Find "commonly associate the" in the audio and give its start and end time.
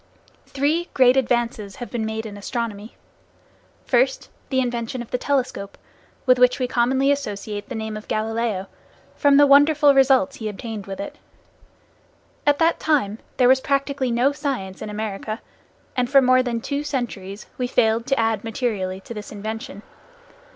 6.67-7.75